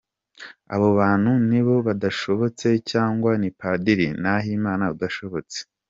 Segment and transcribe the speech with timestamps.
[0.73, 5.57] Abo bantu nibo badashobotse cyangwa ni Padiri Nahimana udashobotse?